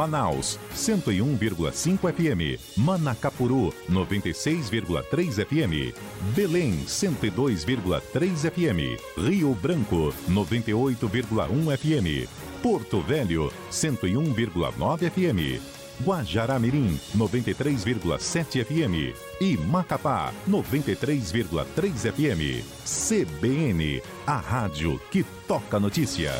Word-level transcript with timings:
Manaus, 0.00 0.58
101,5 0.74 2.08
FM. 2.08 2.58
Manacapuru, 2.78 3.70
96,3 3.86 5.44
FM. 5.44 5.92
Belém, 6.34 6.84
102,3 6.86 8.50
FM. 8.50 8.96
Rio 9.18 9.54
Branco, 9.54 10.14
98,1 10.26 11.76
FM. 11.76 12.26
Porto 12.62 13.02
Velho, 13.02 13.52
101,9 13.70 15.10
FM. 15.10 15.60
Guajará-Mirim, 16.02 16.98
93,7 17.14 18.64
FM. 18.64 19.14
E 19.38 19.56
Macapá, 19.58 20.32
93,3 20.48 22.10
FM. 22.10 22.64
CBN, 22.86 24.02
a 24.26 24.38
rádio 24.38 24.98
que 25.10 25.22
toca 25.46 25.78
notícia. 25.78 26.32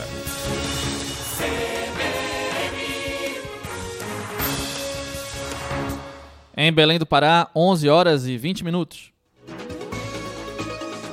Em 6.62 6.70
Belém 6.70 6.98
do 6.98 7.06
Pará, 7.06 7.48
11 7.56 7.88
horas 7.88 8.26
e 8.26 8.36
20 8.36 8.64
minutos. 8.64 9.10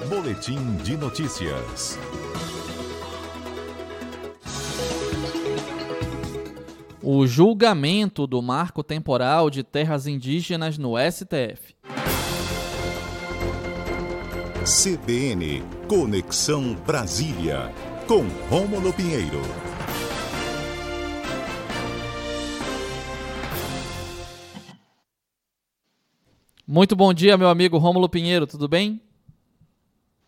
Boletim 0.10 0.76
de 0.84 0.98
notícias. 0.98 1.98
O 7.02 7.26
julgamento 7.26 8.28
do 8.28 8.42
marco 8.42 8.84
temporal 8.84 9.50
de 9.50 9.64
terras 9.64 10.06
indígenas 10.06 10.78
no 10.78 10.96
STF. 10.98 11.78
CBN 14.66 15.64
Conexão 15.88 16.76
Brasília, 16.86 17.74
com 18.06 18.26
Rômulo 18.50 18.92
Pinheiro. 18.92 19.67
Muito 26.70 26.98
bom 26.98 27.14
dia, 27.14 27.38
meu 27.38 27.48
amigo 27.48 27.78
Rômulo 27.78 28.10
Pinheiro, 28.10 28.46
tudo 28.46 28.68
bem? 28.68 29.00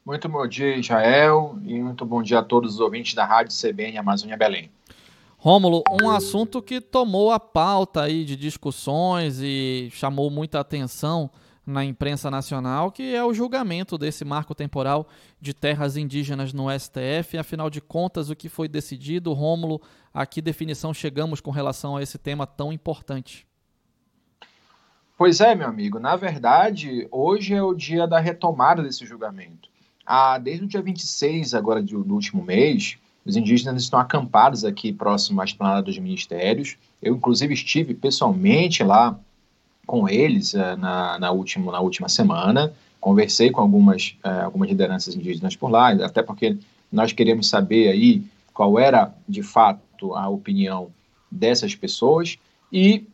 Muito 0.06 0.30
bom 0.30 0.48
dia, 0.48 0.78
Israel, 0.78 1.60
e 1.66 1.78
muito 1.82 2.06
bom 2.06 2.24
dia 2.24 2.40
a 2.40 2.42
todos 2.42 2.76
os 2.76 2.80
ouvintes 2.80 3.14
da 3.14 3.26
Rádio 3.26 3.54
CBN 3.54 3.98
Amazônia 3.98 4.38
Belém. 4.38 4.72
Rômulo, 5.38 5.84
um 6.02 6.10
assunto 6.10 6.62
que 6.62 6.80
tomou 6.80 7.30
a 7.34 7.42
pauta 7.42 8.04
aí 8.04 8.24
de 8.24 8.38
discussões 8.38 9.42
e 9.42 9.90
chamou 9.92 10.32
muita 10.32 10.62
atenção 10.62 11.30
na 11.68 11.84
imprensa 11.84 12.32
nacional, 12.32 12.90
que 12.90 13.14
é 13.14 13.22
o 13.22 13.34
julgamento 13.34 13.98
desse 13.98 14.24
marco 14.24 14.56
temporal 14.56 15.10
de 15.42 15.54
terras 15.54 15.98
indígenas 15.98 16.54
no 16.54 16.68
STF. 16.72 17.38
Afinal 17.38 17.70
de 17.70 17.82
contas, 17.82 18.30
o 18.30 18.36
que 18.36 18.48
foi 18.48 18.70
decidido, 18.70 19.34
Rômulo, 19.34 19.82
a 20.14 20.26
que 20.26 20.42
definição 20.42 20.94
chegamos 20.94 21.42
com 21.42 21.52
relação 21.52 21.98
a 21.98 22.02
esse 22.02 22.18
tema 22.18 22.48
tão 22.48 22.72
importante? 22.72 23.49
Pois 25.20 25.42
é, 25.42 25.54
meu 25.54 25.68
amigo. 25.68 26.00
Na 26.00 26.16
verdade, 26.16 27.06
hoje 27.12 27.54
é 27.54 27.62
o 27.62 27.74
dia 27.74 28.08
da 28.08 28.22
retomada 28.22 28.82
desse 28.82 29.06
julgamento. 29.06 29.68
Ah, 30.06 30.38
desde 30.38 30.64
o 30.64 30.68
dia 30.68 30.82
26 30.82 31.54
agora 31.54 31.82
do, 31.82 32.14
último 32.14 32.42
mês, 32.42 32.98
os 33.26 33.36
indígenas 33.36 33.84
estão 33.84 34.00
acampados 34.00 34.64
aqui 34.64 34.94
próximo 34.94 35.42
à 35.42 35.44
esplanada 35.44 35.82
dos 35.82 36.00
ministérios. 36.00 36.78
Eu, 37.02 37.18
inclusive, 37.18 37.54
estive 37.54 37.94
pessoalmente 37.94 38.82
lá 38.82 39.20
com 39.86 40.08
eles 40.08 40.54
uh, 40.54 40.78
na, 40.78 41.20
na, 41.20 41.32
última, 41.32 41.70
na 41.70 41.82
última 41.82 42.08
semana. 42.08 42.72
Conversei 43.02 43.52
com 43.52 43.60
algumas, 43.60 44.16
uh, 44.24 44.46
algumas 44.46 44.70
lideranças 44.70 45.18
indígenas 45.18 45.54
por 45.54 45.70
lá, 45.70 45.90
até 45.90 46.24
porque 46.24 46.58
nós 46.90 47.12
queríamos 47.12 47.50
saber 47.50 47.90
aí 47.90 48.24
qual 48.54 48.80
era, 48.80 49.14
de 49.28 49.44
fato, 49.44 50.16
a 50.16 50.30
opinião 50.30 50.90
dessas 51.30 51.76
pessoas. 51.76 52.38
E 52.72 53.06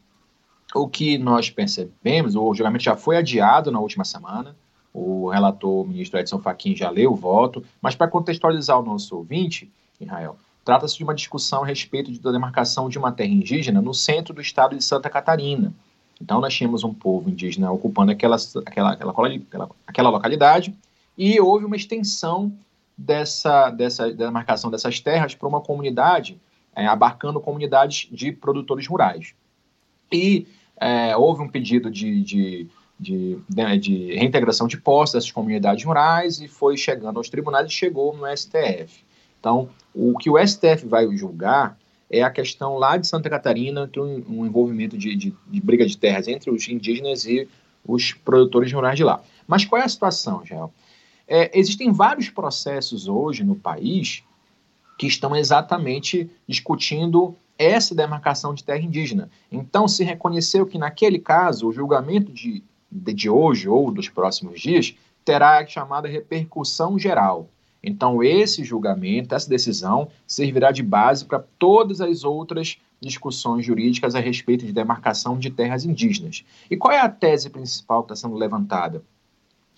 o 0.76 0.88
que 0.88 1.18
nós 1.18 1.50
percebemos, 1.50 2.36
o 2.36 2.54
julgamento 2.54 2.84
já 2.84 2.98
foi 2.98 3.16
adiado 3.16 3.72
na 3.72 3.80
última 3.80 4.04
semana, 4.04 4.56
o 4.94 5.30
relator, 5.30 5.84
o 5.84 5.88
ministro 5.88 6.20
Edson 6.20 6.40
Fachin, 6.40 6.76
já 6.76 6.90
leu 6.90 7.14
o 7.14 7.16
voto, 7.16 7.64
mas 7.82 7.96
para 7.96 8.10
contextualizar 8.10 8.80
o 8.80 8.84
nosso 8.84 9.16
ouvinte, 9.16 9.72
Israel, 10.00 10.38
trata-se 10.66 10.98
de 10.98 11.04
uma 11.04 11.16
discussão 11.16 11.64
a 11.64 11.66
respeito 11.66 12.12
da 12.22 12.32
demarcação 12.32 12.90
de 12.90 12.98
uma 12.98 13.12
terra 13.12 13.30
indígena 13.30 13.82
no 13.82 13.94
centro 13.94 14.34
do 14.34 14.42
estado 14.42 14.76
de 14.76 14.84
Santa 14.84 15.10
Catarina. 15.10 15.74
Então, 16.22 16.42
nós 16.42 16.54
tínhamos 16.54 16.84
um 16.84 16.94
povo 16.94 17.30
indígena 17.30 17.72
ocupando 17.72 18.12
aquela, 18.12 18.38
aquela, 18.66 18.94
aquela, 18.94 19.70
aquela, 19.88 20.10
localidade 20.10 20.74
e 21.18 21.40
houve 21.40 21.66
uma 21.66 21.76
extensão 21.76 22.54
dessa, 22.98 23.70
dessa 23.70 24.12
demarcação 24.12 24.72
dessas 24.72 25.00
terras 25.00 25.36
para 25.36 25.48
uma 25.48 25.62
comunidade, 25.62 26.40
é, 26.76 26.86
abarcando 26.86 27.40
comunidades 27.40 28.10
de 28.12 28.32
produtores 28.32 28.88
rurais. 28.88 29.34
E 30.12 30.48
é, 30.80 31.16
houve 31.16 31.42
um 31.42 31.48
pedido 31.48 31.90
de, 31.90 32.22
de, 32.22 32.68
de, 33.00 33.38
né, 33.54 33.78
de, 33.78 34.14
reintegração 34.16 34.68
de 34.68 34.78
postos 34.78 35.14
dessas 35.14 35.32
comunidades 35.32 35.84
rurais 35.84 36.40
e 36.40 36.48
foi 36.48 36.78
chegando 36.78 37.18
aos 37.18 37.30
tribunais 37.30 37.68
e 37.68 37.74
chegou 37.74 38.16
no 38.16 38.26
STF. 38.36 39.04
Então, 39.40 39.70
o 39.94 40.18
que 40.18 40.30
o 40.30 40.38
STF 40.38 40.86
vai 40.86 41.08
julgar 41.16 41.78
é 42.10 42.22
a 42.22 42.30
questão 42.30 42.78
lá 42.78 42.98
de 42.98 43.08
Santa 43.08 43.30
Catarina, 43.30 43.90
um, 43.98 44.40
um 44.40 44.46
envolvimento 44.46 44.98
de, 44.98 45.16
de, 45.16 45.34
de, 45.48 45.62
briga 45.62 45.86
de 45.86 45.98
terras 45.98 46.28
entre 46.28 46.52
os 46.52 46.68
indígenas 46.68 47.26
e 47.26 47.48
os 47.86 48.14
produtores 48.14 48.72
rurais 48.72 48.98
de 48.98 49.04
lá. 49.04 49.22
Mas 49.48 49.66
qual 49.66 49.82
é 49.82 49.86
a 49.86 49.90
situação, 49.90 50.46
Gel? 50.46 50.74
É, 51.28 51.58
existem 51.58 51.92
vários 51.92 52.30
processos 52.30 53.08
hoje 53.08 53.44
no 53.44 53.56
país 53.56 54.24
que 54.98 55.08
estão 55.08 55.36
exatamente 55.36 56.30
discutindo 56.48 57.36
essa 57.58 57.96
demarcação 57.96 58.54
de 58.54 58.64
terra 58.64 58.82
indígena. 58.82 59.30
Então, 59.52 59.88
se 59.88 60.04
reconheceu 60.04 60.66
que, 60.66 60.78
naquele 60.78 61.20
caso, 61.20 61.68
o 61.68 61.72
julgamento 61.72 62.32
de, 62.32 62.64
de, 62.92 63.14
de 63.14 63.30
hoje 63.30 63.70
ou 63.70 63.92
dos 63.92 64.10
próximos 64.10 64.60
dias 64.60 64.96
terá 65.24 65.60
a 65.60 65.66
chamada 65.66 66.08
repercussão 66.08 67.00
geral. 67.00 67.50
Então, 67.82 68.24
esse 68.24 68.64
julgamento, 68.64 69.36
essa 69.36 69.48
decisão, 69.48 70.10
servirá 70.26 70.72
de 70.72 70.82
base 70.82 71.24
para 71.24 71.44
todas 71.60 72.02
as 72.02 72.24
outras 72.24 72.78
discussões 73.00 73.66
jurídicas 73.66 74.16
a 74.16 74.20
respeito 74.20 74.66
de 74.66 74.74
demarcação 74.74 75.38
de 75.38 75.52
terras 75.52 75.86
indígenas. 75.86 76.44
E 76.70 76.76
qual 76.76 76.92
é 76.92 77.00
a 77.00 77.10
tese 77.10 77.50
principal 77.50 78.04
que 78.04 78.12
está 78.12 78.28
sendo 78.28 78.38
levantada? 78.38 79.04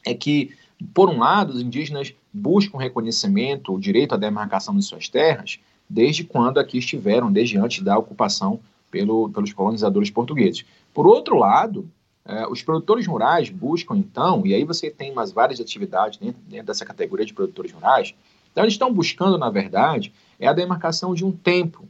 É 0.05 0.13
que, 0.13 0.55
por 0.93 1.09
um 1.09 1.19
lado, 1.19 1.53
os 1.53 1.61
indígenas 1.61 2.13
buscam 2.31 2.77
reconhecimento, 2.77 3.73
o 3.73 3.79
direito 3.79 4.15
à 4.15 4.17
demarcação 4.17 4.75
de 4.77 4.83
suas 4.83 5.09
terras, 5.09 5.59
desde 5.89 6.23
quando 6.23 6.59
aqui 6.59 6.77
estiveram, 6.77 7.31
desde 7.31 7.57
antes 7.57 7.83
da 7.83 7.97
ocupação 7.97 8.59
pelo, 8.91 9.29
pelos 9.29 9.53
colonizadores 9.53 10.09
portugueses. 10.09 10.65
Por 10.93 11.07
outro 11.07 11.37
lado, 11.37 11.89
eh, 12.25 12.47
os 12.49 12.61
produtores 12.61 13.07
rurais 13.07 13.49
buscam, 13.49 13.97
então, 13.97 14.45
e 14.45 14.53
aí 14.53 14.63
você 14.63 14.89
tem 14.89 15.13
mais 15.13 15.31
várias 15.31 15.59
atividades 15.59 16.19
dentro, 16.19 16.41
dentro 16.47 16.67
dessa 16.67 16.85
categoria 16.85 17.25
de 17.25 17.33
produtores 17.33 17.71
rurais, 17.71 18.13
então 18.51 18.63
eles 18.63 18.73
estão 18.73 18.91
buscando, 18.91 19.37
na 19.37 19.49
verdade, 19.49 20.13
é 20.39 20.47
a 20.47 20.53
demarcação 20.53 21.13
de 21.13 21.23
um 21.23 21.31
tempo, 21.31 21.87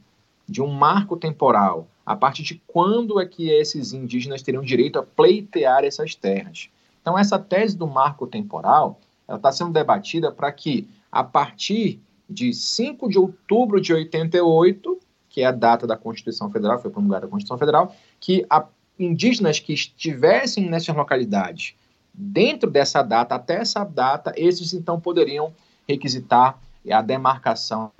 de 0.48 0.62
um 0.62 0.68
marco 0.68 1.16
temporal, 1.16 1.88
a 2.04 2.16
partir 2.16 2.42
de 2.42 2.62
quando 2.66 3.20
é 3.20 3.26
que 3.26 3.50
esses 3.50 3.92
indígenas 3.92 4.42
teriam 4.42 4.62
direito 4.62 4.98
a 4.98 5.02
pleitear 5.02 5.84
essas 5.84 6.14
terras. 6.14 6.68
Então, 7.00 7.18
essa 7.18 7.38
tese 7.38 7.76
do 7.76 7.86
marco 7.86 8.26
temporal, 8.26 9.00
ela 9.26 9.36
está 9.38 9.52
sendo 9.52 9.72
debatida 9.72 10.30
para 10.30 10.50
que, 10.52 10.88
a 11.10 11.24
partir 11.24 12.00
de 12.28 12.52
5 12.52 13.08
de 13.08 13.18
outubro 13.18 13.80
de 13.80 13.92
88, 13.92 14.98
que 15.28 15.42
é 15.42 15.46
a 15.46 15.52
data 15.52 15.86
da 15.86 15.96
Constituição 15.96 16.50
Federal, 16.50 16.78
foi 16.78 16.90
promulgada 16.90 17.26
a 17.26 17.28
Constituição 17.28 17.58
Federal, 17.58 17.94
que 18.20 18.44
a, 18.50 18.66
indígenas 18.98 19.58
que 19.58 19.72
estivessem 19.72 20.68
nessas 20.68 20.94
localidades 20.94 21.74
dentro 22.12 22.68
dessa 22.68 23.02
data, 23.02 23.36
até 23.36 23.56
essa 23.56 23.84
data, 23.84 24.32
esses 24.36 24.74
então 24.74 25.00
poderiam 25.00 25.54
requisitar 25.86 26.58
a 26.90 27.00
demarcação 27.00 27.92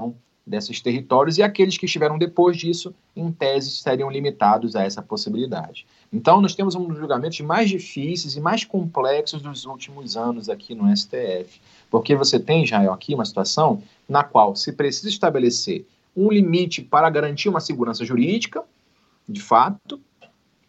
desses 0.48 0.80
territórios 0.80 1.38
e 1.38 1.42
aqueles 1.42 1.76
que 1.76 1.86
estiveram 1.86 2.18
depois 2.18 2.56
disso, 2.56 2.94
em 3.14 3.30
tese, 3.30 3.70
seriam 3.70 4.10
limitados 4.10 4.74
a 4.74 4.82
essa 4.82 5.02
possibilidade. 5.02 5.86
Então, 6.12 6.40
nós 6.40 6.54
temos 6.54 6.74
um 6.74 6.86
dos 6.86 6.98
julgamentos 6.98 7.40
mais 7.40 7.68
difíceis 7.68 8.34
e 8.34 8.40
mais 8.40 8.64
complexos 8.64 9.42
dos 9.42 9.66
últimos 9.66 10.16
anos 10.16 10.48
aqui 10.48 10.74
no 10.74 10.94
STF, 10.96 11.60
porque 11.90 12.16
você 12.16 12.40
tem, 12.40 12.64
Israel, 12.64 12.92
aqui 12.92 13.14
uma 13.14 13.24
situação 13.24 13.82
na 14.08 14.24
qual 14.24 14.56
se 14.56 14.72
precisa 14.72 15.08
estabelecer 15.08 15.84
um 16.16 16.30
limite 16.30 16.82
para 16.82 17.08
garantir 17.10 17.48
uma 17.48 17.60
segurança 17.60 18.04
jurídica, 18.04 18.64
de 19.28 19.40
fato. 19.40 20.00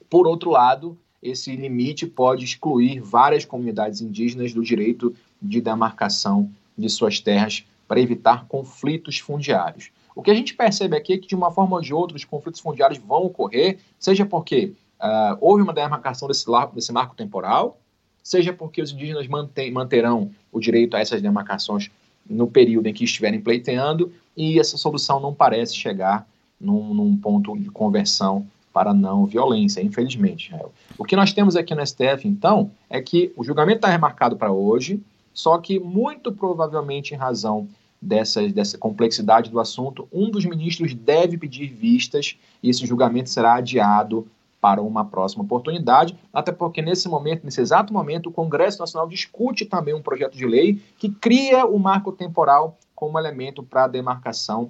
Por 0.09 0.27
outro 0.27 0.51
lado, 0.51 0.97
esse 1.23 1.55
limite 1.55 2.05
pode 2.05 2.45
excluir 2.45 2.99
várias 2.99 3.45
comunidades 3.45 4.01
indígenas 4.01 4.53
do 4.53 4.63
direito 4.63 5.15
de 5.41 5.61
demarcação 5.61 6.51
de 6.77 6.89
suas 6.89 7.19
terras 7.19 7.65
para 7.89 7.99
evitar 7.99 8.45
conflitos 8.45 9.17
fundiários. 9.17 9.89
O 10.15 10.21
que 10.21 10.29
a 10.29 10.35
gente 10.35 10.53
percebe 10.53 10.95
aqui 10.95 11.13
é 11.13 11.17
que, 11.17 11.27
de 11.27 11.35
uma 11.35 11.51
forma 11.51 11.75
ou 11.75 11.81
de 11.81 11.91
outra, 11.91 12.15
os 12.15 12.23
conflitos 12.23 12.61
fundiários 12.61 12.99
vão 12.99 13.23
ocorrer, 13.23 13.79
seja 13.97 14.27
porque 14.27 14.73
uh, 15.01 15.35
houve 15.41 15.63
uma 15.63 15.73
demarcação 15.73 16.27
desse, 16.27 16.45
desse 16.71 16.93
marco 16.93 17.15
temporal, 17.15 17.79
seja 18.23 18.53
porque 18.53 18.79
os 18.79 18.91
indígenas 18.91 19.27
mantém, 19.27 19.71
manterão 19.71 20.29
o 20.51 20.59
direito 20.59 20.95
a 20.95 20.99
essas 20.99 21.19
demarcações 21.19 21.89
no 22.29 22.45
período 22.45 22.85
em 22.85 22.93
que 22.93 23.03
estiverem 23.03 23.41
pleiteando, 23.41 24.13
e 24.37 24.59
essa 24.59 24.77
solução 24.77 25.19
não 25.19 25.33
parece 25.33 25.75
chegar 25.75 26.27
num, 26.61 26.93
num 26.93 27.17
ponto 27.17 27.57
de 27.57 27.71
conversão 27.71 28.45
para 28.71 28.93
não 28.93 29.25
violência, 29.25 29.81
infelizmente. 29.81 30.53
O 30.95 31.03
que 31.03 31.15
nós 31.15 31.33
temos 31.33 31.55
aqui 31.55 31.73
no 31.73 31.83
STF, 31.83 32.27
então, 32.27 32.69
é 32.87 33.01
que 33.01 33.33
o 33.35 33.43
julgamento 33.43 33.77
está 33.77 33.87
remarcado 33.87 34.35
para 34.35 34.51
hoje, 34.51 35.01
só 35.39 35.57
que 35.57 35.79
muito 35.79 36.33
provavelmente 36.33 37.13
em 37.13 37.17
razão 37.17 37.69
dessa, 38.01 38.45
dessa 38.49 38.77
complexidade 38.77 39.49
do 39.49 39.57
assunto, 39.57 40.05
um 40.11 40.29
dos 40.29 40.43
ministros 40.43 40.93
deve 40.93 41.37
pedir 41.37 41.67
vistas 41.67 42.37
e 42.61 42.69
esse 42.69 42.85
julgamento 42.85 43.29
será 43.29 43.53
adiado 43.53 44.27
para 44.59 44.81
uma 44.81 45.05
próxima 45.05 45.41
oportunidade, 45.41 46.13
até 46.33 46.51
porque 46.51 46.81
nesse 46.81 47.07
momento, 47.07 47.45
nesse 47.45 47.61
exato 47.61 47.93
momento, 47.93 48.27
o 48.27 48.33
Congresso 48.33 48.79
Nacional 48.79 49.07
discute 49.07 49.65
também 49.65 49.93
um 49.93 50.01
projeto 50.01 50.35
de 50.35 50.45
lei 50.45 50.81
que 50.97 51.09
cria 51.09 51.65
o 51.65 51.79
marco 51.79 52.11
temporal 52.11 52.77
como 52.93 53.17
elemento 53.17 53.63
para 53.63 53.85
a 53.85 53.87
demarcação, 53.87 54.69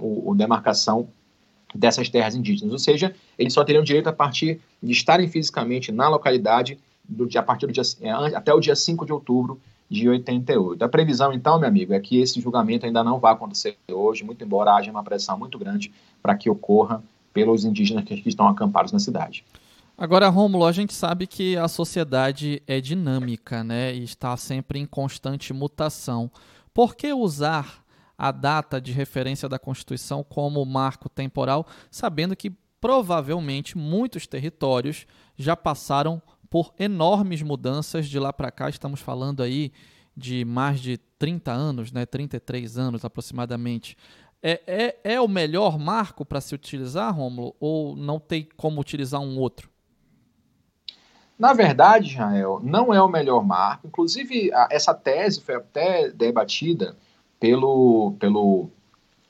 o, 0.00 0.30
o 0.30 0.34
demarcação 0.34 1.08
dessas 1.74 2.08
terras 2.08 2.34
indígenas. 2.34 2.72
Ou 2.72 2.78
seja, 2.78 3.14
eles 3.38 3.52
só 3.52 3.62
teriam 3.62 3.84
direito 3.84 4.08
a 4.08 4.14
partir 4.14 4.62
de 4.82 4.92
estarem 4.92 5.28
fisicamente 5.28 5.92
na 5.92 6.08
localidade 6.08 6.78
do, 7.06 7.28
a 7.38 7.42
partir 7.42 7.66
do 7.66 7.72
dia, 7.74 7.82
é, 8.00 8.10
até 8.34 8.54
o 8.54 8.60
dia 8.60 8.74
5 8.74 9.04
de 9.04 9.12
outubro 9.12 9.60
de 9.88 10.08
88. 10.08 10.82
A 10.84 10.88
previsão, 10.88 11.32
então, 11.32 11.58
meu 11.58 11.68
amigo, 11.68 11.92
é 11.92 12.00
que 12.00 12.20
esse 12.20 12.40
julgamento 12.40 12.86
ainda 12.86 13.04
não 13.04 13.18
vai 13.18 13.32
acontecer 13.32 13.76
hoje, 13.90 14.24
muito 14.24 14.44
embora 14.44 14.74
haja 14.74 14.90
uma 14.90 15.04
pressão 15.04 15.38
muito 15.38 15.58
grande 15.58 15.92
para 16.22 16.36
que 16.36 16.50
ocorra 16.50 17.02
pelos 17.32 17.64
indígenas 17.64 18.04
que 18.04 18.22
estão 18.26 18.48
acampados 18.48 18.92
na 18.92 18.98
cidade. 18.98 19.44
Agora, 19.96 20.28
Rômulo, 20.28 20.66
a 20.66 20.72
gente 20.72 20.92
sabe 20.92 21.26
que 21.26 21.56
a 21.56 21.68
sociedade 21.68 22.62
é 22.66 22.80
dinâmica, 22.80 23.64
né, 23.64 23.94
e 23.94 24.02
está 24.02 24.36
sempre 24.36 24.78
em 24.78 24.86
constante 24.86 25.52
mutação. 25.52 26.30
Por 26.74 26.94
que 26.94 27.12
usar 27.12 27.82
a 28.18 28.30
data 28.30 28.80
de 28.80 28.92
referência 28.92 29.48
da 29.48 29.58
Constituição 29.58 30.24
como 30.24 30.64
marco 30.64 31.08
temporal, 31.08 31.66
sabendo 31.90 32.34
que 32.34 32.50
provavelmente 32.80 33.76
muitos 33.76 34.26
territórios 34.26 35.06
já 35.36 35.56
passaram 35.56 36.20
por 36.50 36.72
enormes 36.78 37.42
mudanças 37.42 38.08
de 38.08 38.18
lá 38.18 38.32
para 38.32 38.50
cá. 38.50 38.68
Estamos 38.68 39.00
falando 39.00 39.42
aí 39.42 39.72
de 40.16 40.44
mais 40.44 40.80
de 40.80 40.96
30 41.18 41.52
anos, 41.52 41.92
né, 41.92 42.06
33 42.06 42.78
anos 42.78 43.04
aproximadamente. 43.04 43.96
É, 44.42 44.60
é, 44.66 45.14
é 45.14 45.20
o 45.20 45.28
melhor 45.28 45.78
marco 45.78 46.24
para 46.24 46.40
se 46.40 46.54
utilizar, 46.54 47.14
Rômulo, 47.14 47.54
ou 47.58 47.96
não 47.96 48.18
tem 48.18 48.48
como 48.56 48.80
utilizar 48.80 49.20
um 49.20 49.38
outro? 49.38 49.68
Na 51.38 51.52
verdade, 51.52 52.12
Israel, 52.12 52.60
não 52.62 52.94
é 52.94 53.02
o 53.02 53.08
melhor 53.08 53.44
marco. 53.44 53.86
Inclusive, 53.86 54.52
a, 54.52 54.68
essa 54.70 54.94
tese 54.94 55.40
foi 55.40 55.56
até 55.56 56.10
debatida 56.10 56.96
pelo, 57.38 58.14
pelo 58.18 58.70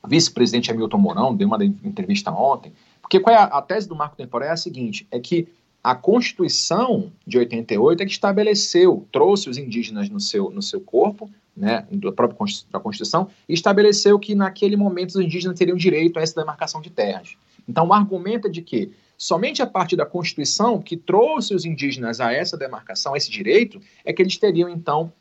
vice-presidente 0.05 0.71
Hamilton 0.71 0.97
Mourão, 0.97 1.35
deu 1.35 1.47
uma 1.47 1.63
entrevista 1.63 2.31
ontem, 2.31 2.73
porque 3.01 3.19
qual 3.19 3.35
é 3.35 3.39
a, 3.39 3.45
a, 3.45 3.61
tese 3.61 3.87
do 3.87 3.95
marco 3.95 4.15
temporal 4.15 4.49
é 4.49 4.51
a 4.51 4.57
seguinte, 4.57 5.05
é 5.11 5.19
que 5.19 5.47
a 5.83 5.95
Constituição 5.95 7.11
de 7.25 7.37
88 7.37 8.03
é 8.03 8.05
que 8.05 8.11
estabeleceu, 8.11 9.07
trouxe 9.11 9.49
os 9.49 9.57
indígenas 9.57 10.09
no 10.09 10.19
seu, 10.19 10.49
no 10.49 10.61
seu 10.61 10.81
corpo, 10.81 11.29
né, 11.55 11.87
da 11.91 12.11
própria 12.11 12.37
da 12.71 12.79
Constituição, 12.79 13.29
e 13.47 13.53
estabeleceu 13.53 14.19
que 14.19 14.35
naquele 14.35 14.75
momento 14.75 15.11
os 15.11 15.15
indígenas 15.15 15.57
teriam 15.57 15.77
direito 15.77 16.19
a 16.19 16.21
essa 16.21 16.35
demarcação 16.35 16.81
de 16.81 16.89
terras. 16.89 17.35
Então 17.67 17.87
o 17.87 17.93
argumento 17.93 18.47
é 18.47 18.49
de 18.49 18.61
que 18.61 18.91
somente 19.17 19.61
a 19.61 19.67
partir 19.67 19.95
da 19.95 20.05
Constituição 20.05 20.81
que 20.81 20.95
trouxe 20.95 21.55
os 21.55 21.65
indígenas 21.65 22.19
a 22.19 22.31
essa 22.31 22.57
demarcação, 22.57 23.13
a 23.13 23.17
esse 23.17 23.31
direito, 23.31 23.81
é 24.05 24.13
que 24.13 24.21
eles 24.21 24.37
teriam 24.37 24.69
então 24.69 25.11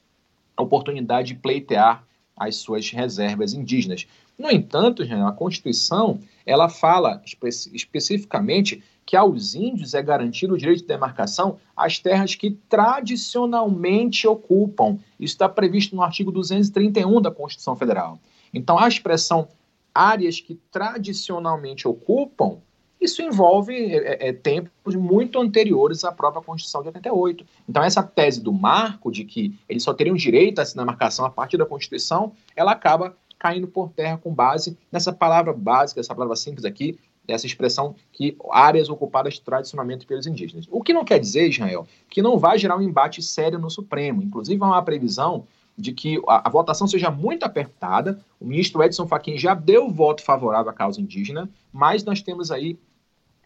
a 0.57 0.63
oportunidade 0.63 1.29
de 1.29 1.35
pleitear 1.37 2.05
as 2.37 2.57
suas 2.57 2.91
reservas 2.91 3.55
indígenas. 3.55 4.07
No 4.39 4.51
entanto, 4.51 5.03
a 5.03 5.33
Constituição 5.33 6.21
ela 6.45 6.69
fala 6.69 7.23
espe 7.25 7.49
especificamente 7.49 8.83
que 9.05 9.17
aos 9.17 9.55
índios 9.55 9.95
é 9.95 10.03
garantido 10.03 10.55
o 10.55 10.59
direito 10.59 10.81
de 10.81 10.87
demarcação 10.87 11.59
às 11.77 11.99
terras 11.99 12.35
que 12.35 12.51
tradicionalmente 12.69 14.27
ocupam. 14.27 14.99
Isso 15.19 15.35
está 15.35 15.49
previsto 15.49 15.95
no 15.95 16.03
artigo 16.03 16.33
231 16.33 17.21
da 17.23 17.31
Constituição 17.31 17.77
Federal. 17.77 18.19
Então, 18.53 18.79
a 18.79 18.89
expressão 18.89 19.49
áreas 19.95 20.41
que 20.41 20.57
tradicionalmente 20.71 21.87
ocupam 21.89 22.59
isso 23.01 23.23
envolve 23.23 23.75
é, 23.75 23.97
é, 23.97 24.29
é, 24.29 24.33
tempos 24.33 24.95
muito 24.95 25.39
anteriores 25.39 26.05
à 26.05 26.13
própria 26.13 26.43
Constituição 26.43 26.83
de 26.83 26.89
88. 26.89 27.47
Então, 27.69 27.83
essa 27.83 28.03
tese 28.03 28.41
do 28.41 28.53
marco, 28.53 29.11
de 29.13 29.25
que 29.25 29.59
eles 29.69 29.83
só 29.83 29.93
teriam 29.93 30.17
direito 30.17 30.59
a 30.59 30.63
essa 30.63 30.77
demarcação 30.77 31.25
a 31.25 31.31
partir 31.31 31.57
da 31.57 31.67
Constituição, 31.67 32.33
ela 32.55 32.73
acaba 32.73 33.17
caindo 33.39 33.69
por 33.69 33.91
terra 33.91 34.17
com 34.17 34.33
base 34.33 34.77
nessa 34.91 35.13
palavra 35.13 35.53
básica, 35.53 36.01
essa 36.01 36.15
palavra 36.15 36.37
simples 36.37 36.65
aqui, 36.65 36.99
essa 37.29 37.47
expressão 37.47 37.95
que 38.13 38.37
áreas 38.51 38.89
ocupadas 38.89 39.39
tradicionalmente 39.39 40.07
pelos 40.07 40.27
indígenas. 40.27 40.67
O 40.71 40.83
que 40.83 40.93
não 40.93 41.05
quer 41.05 41.19
dizer, 41.19 41.49
Israel, 41.49 41.87
que 42.09 42.23
não 42.23 42.39
vai 42.39 42.57
gerar 42.59 42.77
um 42.77 42.83
embate 42.83 43.21
sério 43.21 43.59
no 43.59 43.71
Supremo. 43.71 44.23
Inclusive, 44.23 44.63
há 44.63 44.67
uma 44.67 44.83
previsão 44.83 45.47
de 45.77 45.93
que 45.93 46.21
a, 46.27 46.49
a, 46.49 46.51
votação 46.51 46.87
seja 46.87 47.11
muito 47.11 47.45
apertada. 47.45 48.19
O 48.41 48.47
ministro 48.47 48.83
Edson 48.83 49.07
Fachin 49.07 49.37
já 49.37 49.55
deu 49.55 49.91
voto 49.91 50.23
favorável 50.23 50.71
à 50.71 50.73
causa 50.73 51.01
indígena, 51.01 51.51
mas 51.73 52.03
nós 52.05 52.23
temos 52.23 52.51
aí 52.51 52.79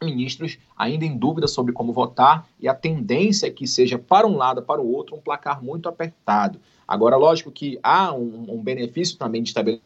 ministros 0.02 0.58
ainda 0.76 1.04
em 1.04 1.16
dúvida 1.16 1.46
sobre 1.46 1.72
como 1.72 1.92
votar 1.92 2.48
e 2.58 2.68
a 2.68 2.74
tendência 2.74 3.46
é 3.46 3.50
que 3.50 3.66
seja 3.66 3.98
para 3.98 4.26
um 4.26 4.36
lado, 4.36 4.62
para 4.62 4.80
o 4.80 4.92
outro, 4.92 5.16
um 5.16 5.20
placar 5.20 5.62
muito 5.62 5.88
apertado. 5.88 6.60
Agora, 6.86 7.16
lógico 7.16 7.50
que 7.50 7.78
há 7.82 8.12
um, 8.12 8.46
um 8.48 8.62
benefício 8.62 9.16
também 9.18 9.42
de 9.42 9.50
estabelecer. 9.50 9.84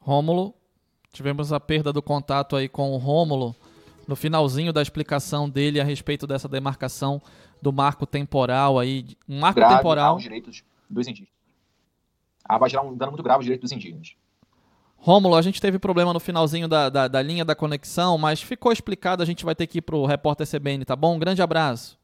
Rômulo, 0.00 0.54
tivemos 1.12 1.52
a 1.52 1.60
perda 1.60 1.92
do 1.92 2.02
contato 2.02 2.56
aí 2.56 2.68
com 2.68 2.92
o 2.92 2.96
Rômulo 2.96 3.54
no 4.06 4.16
finalzinho 4.16 4.72
da 4.72 4.82
explicação 4.82 5.48
dele 5.48 5.80
a 5.80 5.84
respeito 5.84 6.26
dessa 6.26 6.48
demarcação 6.48 7.20
do 7.60 7.72
marco 7.72 8.06
temporal 8.06 8.78
aí, 8.78 9.04
um 9.28 9.38
marco 9.38 9.56
grave 9.56 9.76
temporal. 9.76 10.14
Aos 10.14 10.22
direitos 10.22 10.64
dos 10.88 11.06
indígenas. 11.06 11.32
Ah, 12.44 12.56
vai 12.56 12.70
gerar 12.70 12.82
um 12.82 12.96
dano 12.96 13.12
muito 13.12 13.22
grave 13.22 13.36
aos 13.36 13.44
direitos 13.44 13.70
dos 13.70 13.76
indígenas. 13.76 14.16
Rômulo, 15.00 15.36
a 15.36 15.42
gente 15.42 15.60
teve 15.60 15.78
problema 15.78 16.12
no 16.12 16.20
finalzinho 16.20 16.66
da, 16.68 16.88
da, 16.88 17.08
da, 17.08 17.22
linha 17.22 17.44
da 17.44 17.54
conexão, 17.54 18.18
mas 18.18 18.42
ficou 18.42 18.72
explicado, 18.72 19.22
a 19.22 19.26
gente 19.26 19.44
vai 19.44 19.54
ter 19.54 19.66
que 19.66 19.78
ir 19.78 19.82
pro 19.82 20.04
repórter 20.04 20.46
CBN, 20.46 20.84
tá 20.84 20.96
bom? 20.96 21.14
Um 21.14 21.18
grande 21.18 21.40
abraço. 21.40 21.98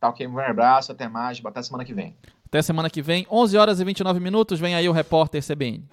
Tá 0.00 0.08
ok, 0.08 0.26
um 0.26 0.34
grande 0.34 0.50
abraço, 0.50 0.90
até 0.90 1.08
mais, 1.08 1.40
até 1.44 1.62
semana 1.62 1.84
que 1.84 1.94
vem. 1.94 2.16
Até 2.44 2.60
semana 2.60 2.90
que 2.90 3.00
vem, 3.00 3.26
11 3.30 3.56
horas 3.56 3.80
e 3.80 3.84
29 3.84 4.20
minutos, 4.20 4.58
vem 4.58 4.74
aí 4.74 4.88
o 4.88 4.92
repórter 4.92 5.42
CBN. 5.42 5.88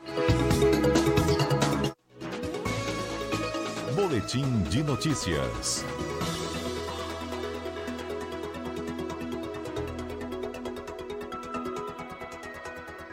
Boletim 3.96 4.64
de 4.64 4.82
notícias. 4.82 5.86